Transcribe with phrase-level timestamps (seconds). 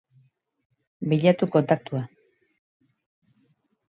[1.11, 2.01] Bilatu kontaktua.